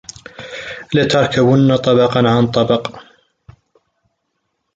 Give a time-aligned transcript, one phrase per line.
[0.95, 3.03] لَتَركَبُنَّ طَبَقًا عَن طَبَقٍ